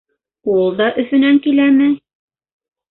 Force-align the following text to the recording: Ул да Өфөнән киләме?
Ул 0.53 0.71
да 0.79 0.87
Өфөнән 1.03 1.39
киләме? 1.47 1.95